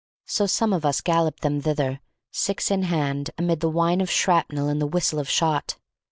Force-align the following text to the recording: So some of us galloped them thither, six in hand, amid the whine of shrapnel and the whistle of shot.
So 0.25 0.47
some 0.47 0.73
of 0.73 0.83
us 0.83 0.99
galloped 0.99 1.41
them 1.43 1.61
thither, 1.61 2.01
six 2.31 2.71
in 2.71 2.81
hand, 2.81 3.29
amid 3.37 3.59
the 3.59 3.69
whine 3.69 4.01
of 4.01 4.09
shrapnel 4.09 4.67
and 4.67 4.81
the 4.81 4.87
whistle 4.87 5.19
of 5.19 5.29
shot. 5.29 5.77